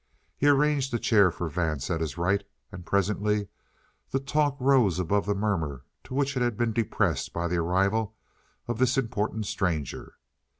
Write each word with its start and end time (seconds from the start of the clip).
He 0.35 0.47
arranged 0.47 0.91
a 0.95 0.97
chair 0.97 1.29
for 1.29 1.47
Vance 1.47 1.91
at 1.91 2.01
his 2.01 2.17
right, 2.17 2.43
and 2.71 2.83
presently 2.87 3.49
the 4.09 4.19
talk 4.19 4.57
rose 4.59 4.97
above 4.97 5.27
the 5.27 5.35
murmur 5.35 5.85
to 6.05 6.15
which 6.15 6.35
it 6.35 6.41
had 6.41 6.57
been 6.57 6.73
depressed 6.73 7.33
by 7.33 7.47
the 7.47 7.57
arrival 7.57 8.15
of 8.67 8.79
this 8.79 8.97
important 8.97 9.45
stranger. 9.45 10.15